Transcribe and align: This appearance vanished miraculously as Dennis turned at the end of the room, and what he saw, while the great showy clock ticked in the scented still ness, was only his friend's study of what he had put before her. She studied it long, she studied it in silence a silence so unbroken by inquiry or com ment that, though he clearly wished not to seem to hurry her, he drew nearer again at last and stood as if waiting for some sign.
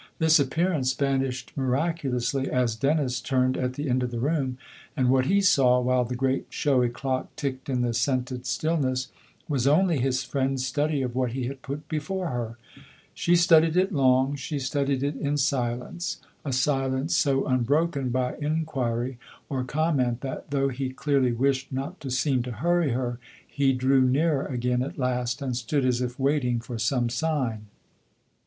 This 0.17 0.39
appearance 0.39 0.93
vanished 0.93 1.51
miraculously 1.55 2.49
as 2.49 2.75
Dennis 2.75 3.21
turned 3.21 3.55
at 3.55 3.73
the 3.73 3.87
end 3.87 4.01
of 4.01 4.09
the 4.09 4.17
room, 4.17 4.57
and 4.97 5.09
what 5.09 5.27
he 5.27 5.41
saw, 5.41 5.79
while 5.79 6.05
the 6.05 6.15
great 6.15 6.47
showy 6.49 6.89
clock 6.89 7.27
ticked 7.35 7.69
in 7.69 7.81
the 7.83 7.93
scented 7.93 8.47
still 8.47 8.77
ness, 8.77 9.09
was 9.47 9.67
only 9.67 9.99
his 9.99 10.23
friend's 10.23 10.65
study 10.65 11.03
of 11.03 11.13
what 11.13 11.33
he 11.33 11.45
had 11.45 11.61
put 11.61 11.87
before 11.87 12.29
her. 12.29 12.57
She 13.13 13.35
studied 13.35 13.77
it 13.77 13.93
long, 13.93 14.35
she 14.35 14.57
studied 14.57 15.03
it 15.03 15.17
in 15.17 15.37
silence 15.37 16.19
a 16.43 16.51
silence 16.51 17.15
so 17.15 17.45
unbroken 17.45 18.09
by 18.09 18.37
inquiry 18.41 19.19
or 19.49 19.63
com 19.63 19.97
ment 19.97 20.21
that, 20.21 20.49
though 20.49 20.69
he 20.69 20.89
clearly 20.89 21.31
wished 21.31 21.71
not 21.71 21.99
to 21.99 22.09
seem 22.09 22.41
to 22.41 22.51
hurry 22.63 22.89
her, 22.93 23.19
he 23.45 23.71
drew 23.71 24.01
nearer 24.01 24.47
again 24.47 24.81
at 24.81 24.97
last 24.97 25.43
and 25.43 25.55
stood 25.55 25.85
as 25.85 26.01
if 26.01 26.17
waiting 26.19 26.59
for 26.59 26.79
some 26.79 27.07
sign. 27.07 27.67